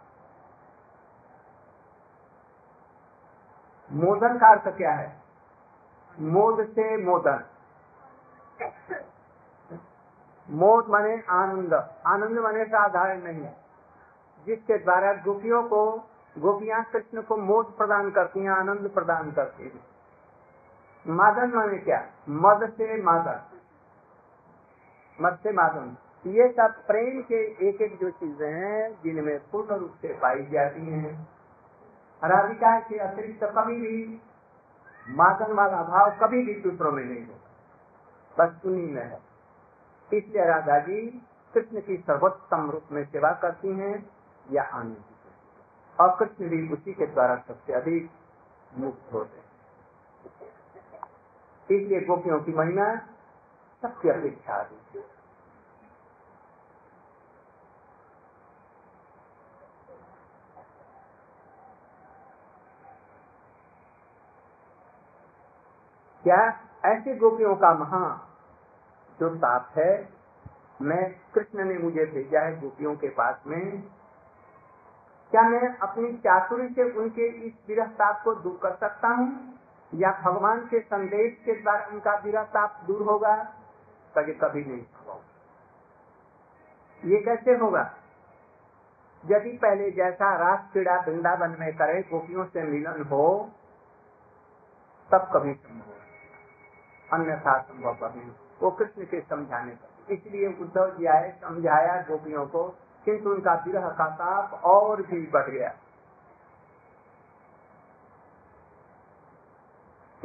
मोदन 3.91 4.37
का 4.37 4.47
अर्थ 4.47 4.77
क्या 4.77 4.91
है? 4.91 5.20
मोद 6.21 6.65
से 6.65 6.97
मोदन 6.97 7.43
मोद 10.49 10.87
माने 10.89 11.23
आनंद। 11.29 11.73
आनंद 12.05 12.39
माने 12.39 12.65
साधारण 12.65 13.21
नहीं 13.21 13.47
जिसके 14.45 14.77
द्वारा 14.77 15.13
गोपियों 15.13 15.63
को, 15.63 16.09
गोपियाँ 16.37 16.83
कृष्ण 16.83 17.21
को 17.21 17.37
मोद 17.37 17.73
प्रदान 17.77 18.11
करती 18.11 18.39
हैं, 18.39 18.51
आनंद 18.51 18.91
प्रदान 18.93 19.31
करती 19.31 19.63
हैं। 19.63 19.83
मादन 21.07 21.51
माने 21.55 21.77
क्या? 21.77 22.05
मद 22.29 22.69
से 22.69 23.01
मादन। 23.01 23.41
मद 25.21 25.39
से 25.43 25.51
मादन। 25.51 25.97
ये 26.27 26.47
सब 26.49 26.73
प्रेम 26.87 27.21
के 27.21 27.69
एक 27.69 27.81
एक 27.81 27.99
जो 27.99 28.09
चीज़ें 28.09 28.51
हैं, 28.51 29.01
जिनमें 29.03 29.39
पूर्ण 29.51 29.75
रूप 29.75 29.91
से 30.01 30.07
पाई 30.07 30.45
जाती 30.45 30.85
हैं। 30.85 31.27
राधिका 32.23 32.79
के 32.79 32.97
अतिरिक्त 32.97 33.43
कभी 33.43 33.75
भी 33.75 34.21
मादन 35.11 35.53
वाला 35.53 35.81
भाव 35.83 36.09
कभी 36.19 36.43
भी 36.43 36.53
दूसरों 36.61 36.91
में 36.91 37.03
नहीं 37.03 37.25
होगा 37.25 37.49
बस 38.37 38.65
उन्हीं 38.65 38.87
में 38.87 39.03
है। 39.03 39.19
इसलिए 40.11 40.45
राधा 40.45 40.79
जी 40.79 41.01
कृष्ण 41.53 41.81
की 41.81 41.97
सर्वोत्तम 41.97 42.69
रूप 42.71 42.91
में 42.91 43.03
सेवा 43.05 43.31
करती 43.41 43.73
हैं 43.75 43.95
या 44.51 44.63
आनंद 44.63 45.99
और 45.99 46.15
कृष्ण 46.19 46.49
भी 46.49 46.67
उसी 46.73 46.93
के 46.93 47.05
द्वारा 47.07 47.35
सबसे 47.47 47.73
अधिक 47.73 48.09
मुक्त 48.77 49.13
होते 49.13 49.37
हैं। 49.37 49.49
इसलिए 51.69 52.01
गोपियों 52.01 52.39
की 52.39 52.53
महिमा 52.53 52.95
सबकी 53.83 54.09
अपेक्षा 54.09 54.53
अधिक 54.53 54.95
है 54.95 55.10
क्या 66.23 66.59
ऐसे 66.85 67.15
गोपियों 67.15 67.55
का 67.55 67.73
महा 67.73 68.27
जो 69.19 69.35
ताप 69.35 69.69
है? 69.77 70.09
मैं, 70.81 71.15
कृष्ण 71.33 71.65
ने 71.65 71.77
मुझे 71.77 72.05
भेजा 72.05 72.39
है 72.39 72.61
गोपियों 72.61 72.95
के 72.95 73.07
पास 73.07 73.43
में। 73.47 73.81
क्या 75.31 75.41
मैं 75.41 75.77
अपनी 75.77 76.13
चातुरी 76.13 76.69
से 76.69 76.91
उनके 76.91 77.27
इस 77.27 77.53
विरह 77.67 77.85
ताप 77.85 78.21
को 78.23 78.35
दूर 78.35 78.59
कर 78.63 78.75
सकता 78.75 79.07
हूँ? 79.07 79.59
या 79.93 80.21
भगवान 80.25 80.59
के 80.59 80.79
संदेश 80.79 81.37
के 81.45 81.51
द्वारा 81.61 81.85
उनका 81.85 82.15
विरह 82.15 82.43
ताप 82.43 82.81
दूर 82.87 83.01
होगा? 83.01 83.35
कभी 84.17 84.33
कभी 84.33 84.65
नहीं 84.65 84.85
ये 87.11 87.21
कैसे 87.21 87.51
होगा? 87.51 87.93
यदि 89.25 89.49
पहले 89.49 89.91
जैसा 89.91 90.35
रास 90.35 90.59
क्रीड़ा 90.71 90.99
वृंदावन 90.99 91.57
में 91.59 91.75
करे, 91.77 92.01
गोपियों 92.01 92.45
से 92.45 92.63
मिलन 92.63 93.03
हो, 93.03 93.51
तब 95.11 95.29
कभी 95.33 95.53
संभव 95.53 96.00
अन्यथा 97.13 97.57
संभव 97.61 98.05
नहीं 98.15 98.31
वो 98.61 98.71
कृष्ण 98.71 99.05
के 99.05 99.21
समझाने 99.21 99.71
पर। 99.71 100.13
इसलिए 100.13 100.47
उद्धव 100.61 100.89
जी 100.89 101.05
आए, 101.05 101.31
समझाया 101.41 102.01
गोपियों 102.01 102.45
को, 102.47 102.63
किंतु 103.05 103.29
उनका 103.29 103.53
विरह 103.67 103.89
का 103.89 104.07
ताप 104.09 104.53
और 104.63 105.01
भी 105.01 105.27
बढ़ 105.27 105.49
गया। 105.49 105.73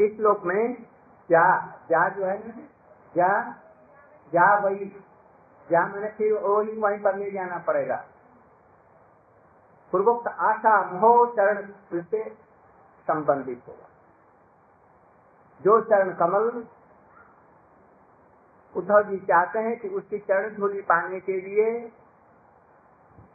इस 0.00 0.16
श्लोक 0.16 0.42
में 0.44 0.82
जा 1.30 1.44
जा 1.90 2.08
जो 2.08 2.24
है 2.24 2.38
ना, 2.38 2.62
जा 3.16 3.50
जा 4.32 4.58
वही, 4.58 4.84
जा 5.70 5.86
मैंने 5.86 6.08
फिर 6.08 6.32
वही 6.32 6.78
वहीं 6.78 6.98
पर 7.02 7.16
ले 7.16 7.30
जाना 7.30 7.58
पड़ेगा। 7.58 8.04
पूर्वोक्त 9.92 10.28
आशा 10.28 10.90
मोह 10.92 11.26
चरण 11.30 11.72
से 11.94 12.30
संबंधित 13.08 13.62
होगा। 13.68 13.88
जो 15.62 15.80
चरण 15.80 16.14
कमल 16.14 16.66
उद्धव 18.76 19.02
जी 19.02 19.18
चाहते 19.18 19.58
हैं 19.58 19.80
कि 19.80 19.88
उसकी 19.88 20.18
चरण 20.18 20.54
धूलि 20.54 20.80
पाने 20.82 21.20
के 21.20 21.40
लिए, 21.40 21.92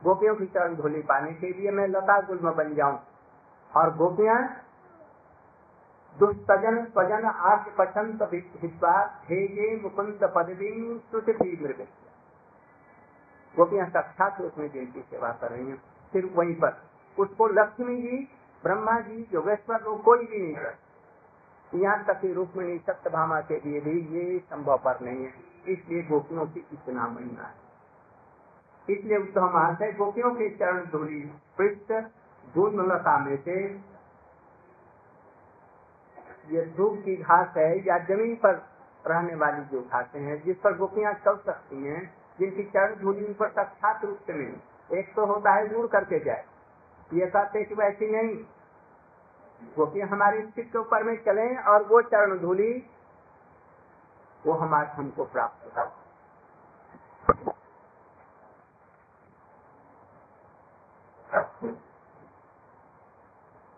गोपियों 0.03 0.36
की 0.36 0.45
चरण 0.45 0.75
धूलि 0.75 1.01
पाने 1.01 1.33
के 1.33 1.53
लिए 1.53 1.71
मैं 1.71 1.88
लता 1.88 2.21
गुल्म 2.21 2.51
बन 2.51 2.75
जाऊँ। 2.75 3.00
और 3.75 3.95
गोपियाँ 3.95 4.62
दुस्तजन 6.19 6.86
स्वजन 6.86 7.25
आर्थ 7.25 7.75
पठंत 7.75 8.24
भेजे 8.24 9.79
मुकुंद, 9.83 10.19
पदवी 10.36 11.00
श्रुति 11.10 11.60
मृग 11.62 11.88
गोपियाँ 13.55 13.89
साक्षात 13.89 14.41
उसमें 14.41 14.71
जिनकी 14.71 15.01
सेवा 15.01 15.31
कर 15.31 15.51
रही 15.51 15.69
हैं। 15.69 15.81
फिर 16.12 16.25
वहीं 16.25 16.55
पर। 16.55 16.81
उसको 17.19 17.48
लक्ष्मी 17.48 17.98
जी, 17.98 18.29
ब्रह्मा 18.63 19.00
जी, 19.00 19.29
योगेश्वर 19.33 19.81
लोग 19.81 20.03
कोई 20.03 20.25
भी 20.25 20.39
नहीं 20.39 20.55
कर 20.55 20.75
यहाँ 21.74 22.04
तक 22.04 22.20
कि 22.22 22.32
रुक्मिणी 22.34 22.78
सत्यभामा 22.78 23.40
के 23.42 23.60
लिए 23.60 23.80
भी 23.82 24.00
ये 24.16 24.40
संभव 24.40 24.78
पर 24.78 25.00
नहीं 25.01 25.25
है। 25.25 25.34
इसलिए 25.68 26.01
गोपियों 26.04 26.46
की 26.46 26.66
इतना 26.74 27.08
महिमा 27.08 27.44
है। 27.44 27.60
इसलिए 28.88 29.18
उद्धव 29.18 29.46
महाशय 29.54 29.92
गोपियों 29.92 30.32
के 30.32 30.50
चरण 30.50 30.86
धूली 30.92 31.22
पृष्ठ 31.58 31.92
लता 32.56 33.18
में 33.20 33.36
से 33.44 33.56
ये 36.51 36.66
धूप 36.78 36.98
की 37.06 37.16
घास 37.16 37.54
है 37.58 37.68
या 37.88 37.98
ज़मीन 38.06 38.36
पर 38.36 38.56
रहने 39.06 39.36
वाली 39.36 39.62
जो 39.66 39.82
घासें 39.82 40.20
हैं, 40.20 40.42
जिस 40.44 40.58
पर 40.58 40.78
गोपियाँ 40.78 41.13
चल 41.25 41.36
सकती 41.46 41.84
हैं, 41.84 42.01
जिनकी 42.40 42.63
चरण 42.63 42.96
धूलि 42.96 43.25
उन 43.25 43.34
पर 43.34 43.50
साक्षात 43.50 44.06
रूप 44.06 44.18
से 44.28 44.34
मिली 44.34 45.00
एक 45.00 45.13
तो 45.16 45.25
होता 45.25 45.54
है 45.54 45.68
दूर 45.68 45.88
करके 45.88 46.20
जाए। 46.20 46.44
ये 47.12 47.25
कहते 47.28 47.63
कि 47.63 47.75
वैसी 47.75 48.12
नहीं 48.12 48.36
गोपियाँ 49.77 50.08
हमारे 50.08 50.41
स्थित 50.41 50.70
के 50.72 50.77
ऊपर 50.77 51.03
में 51.03 51.15
चले 51.24 51.56
और 51.63 51.84
वो 51.84 52.01
चरण 52.01 52.38
धूली, 52.39 52.72
वो 54.46 54.53
हमारे 54.53 54.88
हमको 54.88 55.24
प्राप्त 55.24 55.66
होता 55.66 55.83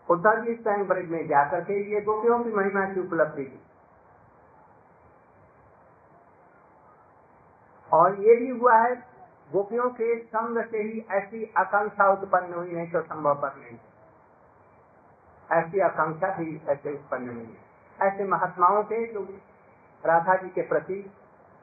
उद्धव 0.08 0.40
जी 0.44 0.54
स्वयं 0.54 0.86
ब्रज 0.86 1.08
में 1.10 1.26
जाकर 1.28 1.60
के 1.60 1.74
ये 1.92 2.00
गोपियों 2.00 2.38
की 2.44 2.50
महिमा 2.50 2.84
की 2.84 3.00
उपलब्धि 3.00 3.44
की। 3.44 3.60
और 7.92 8.20
ये 8.20 8.34
भी 8.36 8.48
हुआ 8.50 8.76
है, 8.78 8.94
गोपियों 9.52 9.88
के 9.90 10.18
संग 10.18 10.62
से 10.64 10.82
ही 10.82 11.04
ऐसी 11.10 11.52
आकांक्षा 11.58 12.10
उत्पन्न 12.12 12.54
हुई 12.54 12.72
नहीं 12.72 12.90
तो 12.90 13.02
संभव 13.02 13.34
पर 13.42 13.56
नहीं। 13.56 13.78
ऐसी 15.52 15.80
आकांक्षा 15.80 16.28
भी 16.28 16.62
ऐसे 16.68 16.92
उत्पन्न 16.92 17.28
हुई 17.28 17.44
है। 17.44 17.74
ऐसे 18.08 18.24
महात्माओं 18.24 18.82
के 18.82 19.12
जो 19.12 19.20
राधा 20.06 20.36
जी 20.36 20.48
के 20.48 20.62
प्रति 20.62 21.12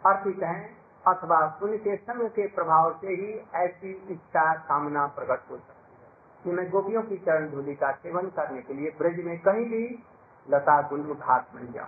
अर्पित 0.05 0.43
हैं, 0.43 0.77
अथवा 1.07 1.59
उनके 1.63 1.95
संग 1.95 2.29
के 2.29 2.47
प्रभाव 2.47 2.97
से 3.01 3.07
ही 3.07 3.45
ऐसी 3.55 4.07
इच्छा, 4.09 4.53
कामना 4.53 5.07
प्रकट 5.07 5.51
हो 5.51 5.57
सकती 5.57 5.93
है। 5.93 6.11
कि 6.43 6.51
मैं 6.51 6.69
गोपियों 6.69 7.03
की 7.03 7.17
चरण 7.17 7.49
धूलि 7.49 7.75
का 7.75 7.91
सेवन 7.91 8.29
करने 8.29 8.61
के 8.61 8.73
लिए 8.73 8.95
ब्रज 8.97 9.25
में 9.25 9.39
कहीं 9.39 9.65
भी 9.65 10.03
लता 10.49 10.81
गुल्म 10.81 11.13
घाट 11.13 11.51
बन 11.53 11.71
जाऊँ 11.71 11.87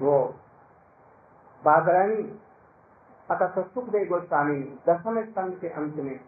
वो 0.00 0.18
बागरानी, 1.62 2.22
अतः 3.30 3.62
सुखदेव 3.62 4.08
गोस्वामी 4.08 4.60
दसम 4.88 5.22
स्कंद 5.24 5.58
के 5.60 5.68
अंत 5.68 5.94
में 5.96 6.18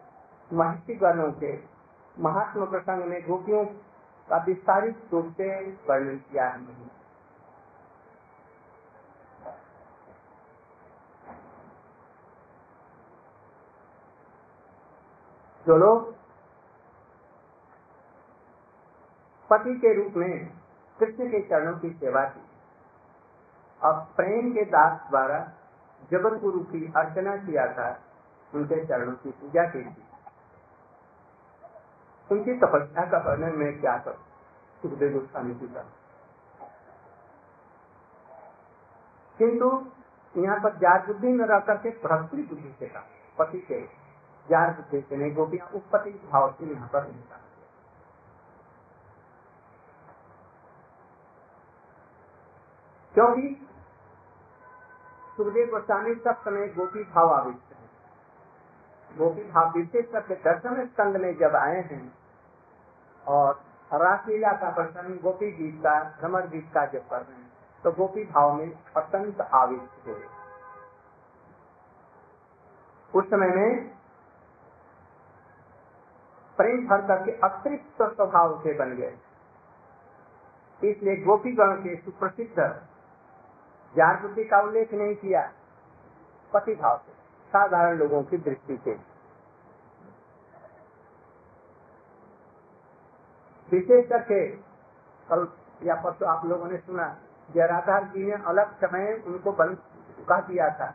महर्षि 0.53 0.95
गणों 0.95 1.31
के 1.33 1.53
महात्मा 2.19 2.65
प्रसंग 2.65 3.05
में 3.05 3.21
गोपियों 3.27 3.65
का 4.29 4.37
विस्तारित 4.47 5.11
रूप 5.13 5.33
से 5.37 5.49
वर्णन 5.89 6.17
किया 6.31 6.49
है। 6.49 6.87
जो 15.67 15.77
लोग 15.77 16.13
पति 19.51 19.75
के 19.75 19.93
रूप 19.95 20.15
में 20.17 20.31
कृष्ण 21.01 21.29
के 21.29 21.41
चरणों 21.41 21.79
की 21.79 21.91
सेवा 21.91 22.25
की 22.25 22.48
अब 23.83 24.07
प्रेम 24.17 24.51
के 24.53 24.65
दास 24.65 25.09
द्वारा 25.11 25.39
जगत 26.11 26.41
गुरु 26.41 26.61
की 26.65 26.93
अर्चना 26.97 27.37
किया 27.37 27.67
था, 27.73 27.89
उनके 28.53 28.85
चरणों 28.87 29.13
की 29.15 29.31
पूजा 29.31 29.65
की 29.65 29.85
थी 29.85 30.07
उनकी 32.31 32.55
तपस्या 32.59 33.05
का 33.05 33.19
वर्णन 33.19 33.57
में 33.57 33.81
क्या 33.81 33.97
कर? 33.99 34.17
सुखदेव 34.83 35.13
गोस्वामी 35.13 35.55
जी 35.55 35.67
का 35.67 35.83
किंतु 39.39 39.69
यहाँ 40.35 40.59
पर 40.61 40.77
जार 40.77 41.07
बुद्धि 41.07 41.29
में 41.29 41.45
रह 41.47 41.59
करके 41.59 41.91
भ्रष्टि 42.03 42.43
बुद्धि 42.43 42.75
से 42.79 42.89
था, 42.89 43.05
पति 43.39 43.59
के 43.61 43.81
जार 44.47 44.71
बुद्धि 44.71 45.01
से 45.01 45.17
नहीं, 45.17 45.35
गोपियाँ 45.35 45.69
उपपति 45.75 46.11
भाव 46.33 46.51
से 46.53 46.67
यहाँ 46.67 46.89
पर 46.89 47.07
नहीं 47.09 47.23
था। 47.23 47.41
क्योंकि 53.15 53.68
सुखदेव 55.39 55.67
गोस्वामी 55.71 56.15
सब 56.17 56.41
समय 56.43 56.67
गोपी 56.77 57.03
भाव 57.07 57.33
आविष्ट 57.33 57.73
है। 57.73 59.19
गोपी 59.19 59.43
भाव 59.51 59.71
विशेष 59.73 60.07
करके 60.13 60.35
दर्शन 60.45 60.85
स्कंद 60.87 61.17
में 61.17 61.37
जब 61.39 61.57
आए 61.57 61.81
हैं, 61.83 62.01
और 63.25 63.61
रासलीला 63.91 64.53
का 64.55 64.71
प्रसंग 64.73 65.19
गोपी 65.21 65.51
गीत 65.53 65.77
का 65.85 65.93
भ्रमण 66.21 66.49
गीत 66.49 66.67
का 66.75 66.85
जब 66.89 67.07
कर 67.11 67.21
रहे 67.21 67.37
हैं 67.37 67.47
तो 67.85 67.93
गोपी 67.93 68.25
भाव 68.25 68.53
में 68.55 68.73
अत्यंत 68.97 69.41
आविष्ट 69.41 70.07
हुए। 70.07 70.27
उस 73.15 73.31
समय 73.31 73.55
में 73.57 73.71
प्रेम 76.59 76.87
भर 76.89 77.07
करके 77.09 77.39
अतिरिक्त 77.45 78.03
स्वभाव 78.05 78.61
से 78.63 78.75
बन 78.79 78.97
गए। 78.97 79.15
इसलिए 80.83 81.17
गोपी 81.25 81.53
गण 81.57 81.75
के 81.79 81.97
सुप्रसिद्ध 81.97 82.59
ज्ञान 83.95 84.23
बुद्धि 84.23 84.45
का 84.45 84.61
उल्लेख 84.61 84.95
नहीं 84.95 85.17
किया। 85.17 85.53
पति 86.55 86.75
भाव 86.75 86.99
से, 87.07 87.13
साधारण 87.49 87.99
लोगों 87.99 88.23
की 88.23 88.37
दृष्टि 88.37 88.77
से। 88.77 88.91
विशेष 93.71 94.09
करके, 94.09 94.49
कल 95.29 95.49
या 95.83 95.95
परसों 95.95 96.29
आप 96.29 96.47
लोगों 96.47 96.67
ने 96.67 96.79
सुना, 96.79 97.17
जयराधार 97.55 98.05
जी 98.05 98.25
ने 98.25 98.45
अलग 98.45 98.75
समय 98.75 99.23
उनको 99.27 99.53
बंद 99.53 99.79
कह 100.29 100.41
दिया 100.41 100.71
था। 100.71 100.95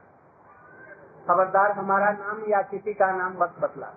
खबरदार 1.28 1.72
हमारा 1.72 2.12
नाम 2.12 2.46
या 2.48 2.62
किसी 2.62 2.94
का 2.94 3.12
नाम 3.12 3.34
मत 3.38 3.56
बदला। 3.60 3.94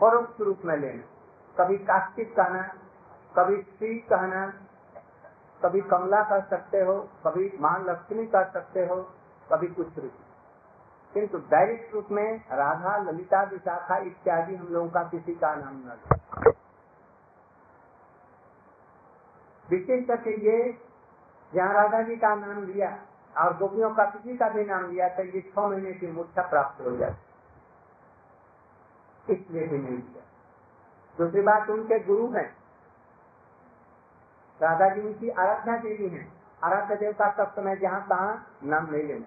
परोक्ष 0.00 0.40
रूप 0.40 0.58
में 0.64 0.76
लेना। 0.76 1.02
कभी 1.58 1.78
कास्टिक 1.78 2.36
कहना, 2.36 2.62
कभी 3.36 3.62
श्री 3.62 3.98
कहना 3.98 4.52
कभी 5.64 5.80
कमला 5.80 6.22
कर 6.22 6.40
सकते 6.50 6.80
हो, 6.80 6.94
कभी 7.26 7.50
माँ 7.60 7.78
लक्ष्मी 7.84 8.26
कर 8.26 8.44
सकते 8.50 8.86
हो, 8.86 8.96
कभी 9.52 9.66
कुछ 9.68 9.98
रूप 9.98 10.12
किंतु 11.14 11.38
डायरेक्ट 11.38 11.94
रूप 11.94 12.08
में 12.10 12.28
राधा, 12.52 12.96
ललिता, 12.96 13.42
विशाखा 13.42 13.96
इत्यादि 13.96 14.54
हम 14.54 14.66
लोगों 14.66 14.88
का 14.90 15.02
किसी 15.02 15.34
का 15.34 15.54
नाम 15.54 15.76
न 15.76 15.98
विशेष 19.68 20.06
करके 20.06 20.30
ये, 20.46 20.56
जहाँ 21.52 21.74
राधा 21.74 22.02
जी 22.02 22.16
का 22.16 22.34
नाम 22.34 22.64
लिया 22.64 22.88
और 23.36 23.56
गोपियों 23.56 23.90
का 23.94 24.04
किसी 24.04 24.36
का 24.36 24.48
भी 24.48 24.64
नाम 24.64 24.90
लिया 24.90 25.08
तो 25.08 25.22
ये 25.24 25.40
छह 25.40 25.66
महीने 25.68 25.92
की 25.92 26.06
मूर्छा 26.06 26.42
प्राप्त 26.42 26.80
हो 26.86 26.96
जाती 26.96 27.32
इसलिए 29.26 29.66
भी 29.66 29.78
नहीं 29.78 29.96
लिया। 29.96 30.22
दूसरी 31.18 31.40
बात, 31.40 31.70
उनके 31.70 31.98
गुरु 32.04 32.26
हैं। 32.32 32.63
राधा 34.60 34.88
जी 34.88 35.00
उनकी 35.00 35.28
आराधना 35.30 35.76
देवी 35.78 36.08
है। 36.08 36.26
आराध्य 36.64 36.96
देव 36.96 37.12
का 37.12 37.30
सब 37.32 37.54
समय 37.54 37.76
जहाँ 37.76 38.00
तहाँ 38.08 38.34
नाम 38.64 38.90
नहीं 38.90 39.02
लेना 39.02 39.26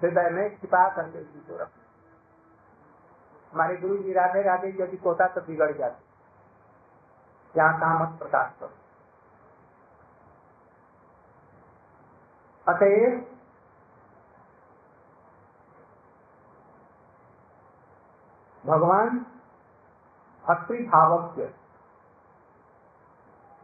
हृदय 0.00 0.28
में 0.30 0.56
छिपा 0.58 0.88
करके 0.88 1.20
उसी 1.20 1.40
को 1.40 1.56
रखना 1.56 1.84
हमारे 3.52 3.76
गुरु 3.76 3.96
जी 3.98 4.12
राधे 4.12 4.42
राधे 4.42 4.68
यदि 4.80 4.96
कोटा 4.96 5.26
तो 5.28 5.40
बिगड़ 5.40 5.72
जाते 5.72 6.06
जहाँ 7.54 7.80
तहाँ 7.80 7.98
मत 8.00 8.18
प्रकाश 8.18 8.52
करो। 8.60 8.76
अतएव 12.66 13.16
भगवान 18.64 19.18
भक्ति 20.44 20.82
भावक 20.86 21.34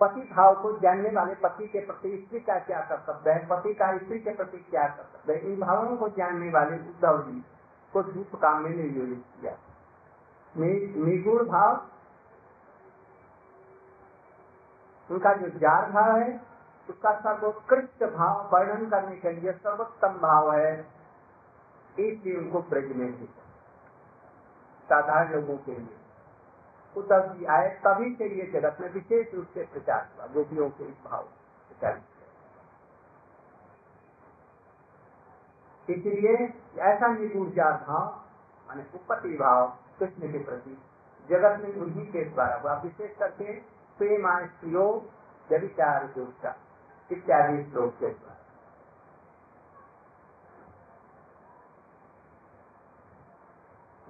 पति 0.05 0.21
भाव 0.21 0.63
को 0.63 0.79
जानने 0.79 1.11
वाले 1.11 1.35
पति 1.35 1.67
के 1.67 1.81
प्रति 1.87 2.17
स्त्री 2.17 2.41
का 2.41 2.59
क्या 2.59 2.81
कर्तव्य 2.81 3.31
है? 3.31 3.47
पति 3.47 3.75
का 3.75 3.97
स्त्री 3.99 4.19
के 4.21 4.35
प्रति 4.35 4.59
क्या 4.59 4.87
कर्तव्य 4.89 5.35
है? 5.35 5.53
इन 5.53 5.61
भावों 5.61 5.97
को 5.97 6.09
जानने 6.09 6.51
वाले 6.51 6.79
उद्धव 6.79 7.23
जी 7.23 7.45
को 7.93 8.03
धूप 8.03 8.35
काम 8.35 8.63
में 8.63 8.71
नियोजित 8.71 9.25
किया। 9.41 9.57
निगुण 10.55 11.45
भाव, 11.45 11.87
उनका 15.11 15.33
जो 15.33 15.49
जार 15.59 15.91
भाव 15.91 16.17
है, 16.17 16.41
उसका 16.91 17.13
सर्वोत्कृष्ट 17.21 18.05
भाव 18.05 18.49
वर्णन 18.53 18.89
करने 18.91 19.17
के 19.17 19.33
लिए 19.33 19.53
सर्वोत्तम 19.53 20.19
भाव 20.19 20.53
है। 20.53 20.81
इसलिए 21.99 22.37
उनको 22.37 22.61
ब्रज 22.61 22.97
में 22.97 23.25
साधारण 24.85 25.33
लोगों 25.33 25.57
के 25.57 25.73
लिए। 25.73 26.04
उद्धव 26.97 27.35
जी 27.35 27.45
आए, 27.45 27.69
तभी 27.87 28.15
से 28.15 28.25
ये 28.25 28.51
जगत 28.53 28.77
में 28.81 28.93
विशेष 28.93 29.35
रूप 29.35 29.47
से 29.55 29.63
प्रचार 29.63 30.09
हुआ। 30.17 30.27
गोपियों 30.27 30.71
के 30.71 30.85
इस 30.85 30.97
भाव 31.05 31.29
इसलिए 35.91 36.37
ऐसा 36.79 37.07
निगुर्जा 37.07 37.71
भाव, 37.71 38.05
मान 38.69 38.87
उपति 38.95 39.29
भाव, 39.29 39.79
कृष्ण 39.99 40.33
के 40.33 40.39
प्रति 40.39 40.83
जगत 41.31 41.61
में 41.63 41.75
उन्हीं 41.77 42.07
के 42.07 42.25
द्वारा 42.25 42.57
हुआ। 42.57 42.75
विशेष 42.83 43.17
करके 43.17 43.53
प्रेम 43.99 44.27
योग 44.73 45.11
व्यविचार 45.51 46.15
इत्यादि 47.13 47.65
श्लोक 47.65 47.95
के 47.95 48.09
द्वारा। 48.09 48.44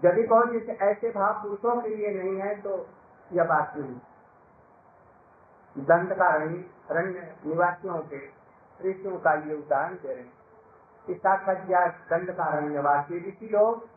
यदि 0.04 0.22
कौन 0.26 0.52
जैसे 0.52 0.72
ऐसे 0.84 1.10
भाव 1.10 1.32
पुरुषों 1.42 1.80
के 1.80 1.88
लिए 1.88 2.10
नहीं 2.14 2.40
है 2.40 2.54
तो 2.60 2.72
यह 3.30 3.44
बात 3.44 3.76
नहीं। 3.76 3.96
दंड 5.76 6.12
का 6.12 6.28
रण्य 6.90 7.36
निवासियों 7.46 7.98
के 8.04 8.18
ऋषियों 8.80 9.18
का 9.18 9.32
ये 9.40 9.54
उदाहरण 9.54 9.94
दे 9.94 10.08
रहे 10.08 10.22
हैं। 10.22 10.32
दंड 12.10 12.30
का 12.30 12.60
निवासी 12.60 13.18
ऋषि 13.28 13.48
लोग 13.52 13.88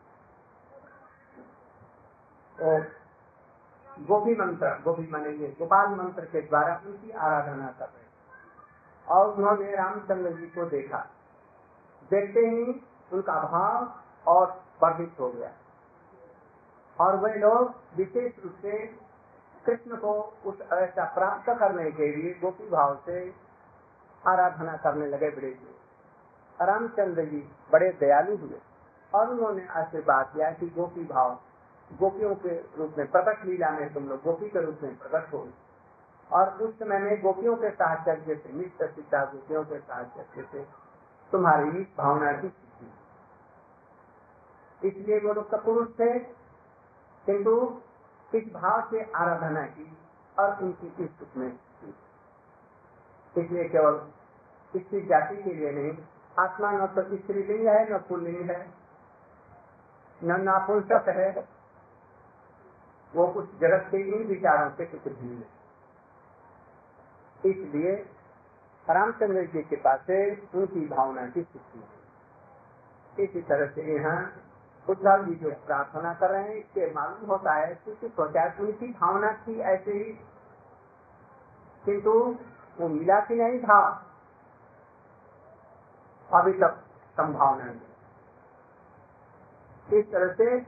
गोपी 4.02 4.34
मंत्र, 4.34 4.68
गोपी 4.84 5.08
मनेंगे 5.12 5.48
गोपाल 5.58 5.94
मंत्र 5.94 6.24
के 6.24 6.40
द्वारा 6.40 6.80
उनकी 6.86 7.10
आराधना 7.10 7.66
कर 7.78 7.84
रहे 7.86 8.06
और 9.06 9.30
उन्होंने 9.30 9.74
रामचंद्र 9.76 10.30
जी 10.32 10.46
को 10.46 10.64
देखा। 10.66 10.98
देखते 12.10 12.40
ही 12.40 12.80
उनका 13.12 13.34
भाव 13.44 14.32
और 14.32 14.46
वर्धित 14.82 15.20
हो 15.20 15.28
गया। 15.30 15.50
और 17.00 17.16
वे 17.16 17.34
लोग 17.38 17.74
विशेष 17.96 18.38
रूप 18.44 18.54
से 18.62 18.86
कृष्ण 19.66 19.96
को 19.96 20.12
उस 20.46 20.60
ऐसा 20.72 21.04
प्राप्त 21.14 21.50
करने 21.58 21.90
के 21.90 22.08
लिए 22.16 22.32
गोपी 22.40 22.68
भाव 22.70 22.94
से 23.06 23.18
आराधना 24.24 24.76
करने 24.76 25.06
लगे 25.06 25.30
बड़े 25.30 25.50
जी 25.50 25.76
रामचंद्र 26.58 27.24
जी 27.24 27.40
बड़े 27.72 27.90
दयालु 28.00 28.36
हुए 28.36 28.60
और 29.12 29.30
उन्होंने 29.30 29.66
आशीर्वाद 29.76 30.30
दिया 30.34 30.50
कि 30.50 30.66
गोपी 30.68 31.04
भाव 31.04 31.38
गोपियों 31.90 32.34
के 32.34 32.54
रूप 32.78 32.94
में 32.98 33.06
प्रकट 33.10 33.44
लीला 33.46 33.70
में 33.70 33.92
तुम 33.94 34.08
लोग 34.08 34.22
गोपी 34.22 34.48
के 34.48 34.64
रूप 34.64 34.78
में 34.82 34.96
प्रकट 34.98 35.32
हो। 35.34 35.48
और 36.30 36.48
उस 36.62 36.78
समय 36.78 36.98
में 36.98 37.20
गोपियों 37.22 37.56
के 37.56 37.70
साहचर्य 37.70 38.34
से 38.34 38.52
मित्र 38.52 38.86
सीता 38.86 39.24
गोपियों 39.24 39.64
के 39.64 39.78
साहचर्य 39.78 40.42
से 40.52 40.64
तुम्हारी 41.32 41.70
भावना 41.98 42.32
की 42.32 42.50
इसलिए 44.82 45.20
वो 45.20 45.32
लोग 45.32 45.54
पुरुष 45.64 45.88
थे 46.00 46.37
किंतु 47.28 47.54
इस 48.38 48.44
भाव 48.52 48.88
से 48.90 49.02
आराधना 49.16 49.62
की 49.66 49.96
और 50.38 50.62
उनकी 50.62 51.04
इस 51.04 51.36
में 51.36 51.58
इसलिए 53.34 53.64
केवल 53.68 53.98
स्त्री 54.74 55.00
जाति 55.00 55.36
के 55.36 55.54
लिए 55.54 55.70
नहीं, 55.72 55.92
आत्मा 56.38 56.70
न 56.72 56.86
तो 56.86 57.02
स्त्रीलिंग 57.16 57.66
है, 57.66 57.94
न 57.94 57.98
पुल्लिंग 57.98 58.50
है, 58.50 58.60
न 60.20 60.40
नापुंसक 60.40 61.08
है। 61.08 61.30
वो 63.14 63.26
कुछ 63.26 63.46
जगत 63.60 63.86
के 63.90 64.00
इन 64.08 64.26
विचारों 64.26 64.70
से 64.70 64.84
कुछ 64.86 65.12
भी 65.12 65.28
है। 65.28 65.48
इसलिए 67.44 67.92
रामचंद्र 68.86 69.44
जी 69.46 69.62
के 69.62 69.76
पास 69.76 70.10
उनकी 70.54 70.86
भावना 70.86 71.26
की 71.26 71.42
स्थिति 71.42 71.78
है। 71.78 73.24
इसी 73.24 73.40
तरह 73.42 73.66
से 73.66 73.94
यहाँ 73.94 74.18
उद्धव 74.88 75.24
जी 75.24 75.34
जो 75.34 75.50
प्रार्थना 75.66 76.14
कर 76.14 76.30
रहे 76.30 76.42
हैं, 76.42 76.54
इससे 76.54 76.92
मालूम 76.94 77.30
होता 77.30 77.52
है 77.52 77.74
क्योंकि 77.74 78.08
सोचा 78.08 78.44
उनकी 78.60 78.92
भावना 78.92 79.32
थी 79.32 79.60
ऐसे 79.60 79.92
ही। 79.92 80.12
किंतु 81.84 82.38
वो 82.80 82.88
मिला 82.88 83.20
कि 83.20 83.34
नहीं 83.34 83.60
था। 83.60 84.04
अभी 86.34 86.52
तक 86.52 86.84
संभावना 87.16 87.64
नहीं 87.64 87.80
इस 89.98 90.12
तरह 90.12 90.34
से 90.34 90.60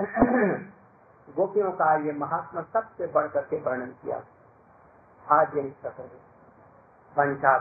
गोपियों 1.36 1.72
का 1.72 1.94
ये 1.96 2.12
महात्मा 2.12 2.62
सबसे 2.62 3.06
बढ़ 3.06 3.28
करके 3.28 3.60
वर्णन 3.60 3.86
किया। 3.86 4.22
आज 5.30 5.56
यही 5.56 5.70
सफल 5.70 6.08
पंचा 7.16 7.58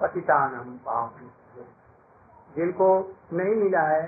पतितानम 0.00 0.78
पावन 0.78 1.30
जिनको 2.56 2.88
नहीं 3.32 3.54
मिला 3.54 3.86
है। 3.88 4.02